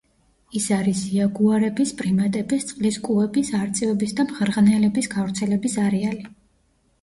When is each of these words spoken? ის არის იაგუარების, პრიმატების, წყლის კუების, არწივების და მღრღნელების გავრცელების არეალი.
ის 0.59 0.63
არის 0.75 1.01
იაგუარების, 1.17 1.91
პრიმატების, 1.99 2.65
წყლის 2.69 2.97
კუების, 3.09 3.53
არწივების 3.59 4.17
და 4.21 4.27
მღრღნელების 4.31 5.11
გავრცელების 5.13 5.79
არეალი. 5.85 6.27